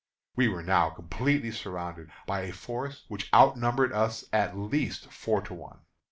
[0.35, 5.53] We were now completely surrounded by a force which outnumbered us at least four to
[5.53, 5.81] one.